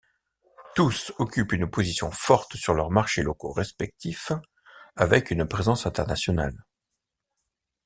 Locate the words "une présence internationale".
5.29-6.65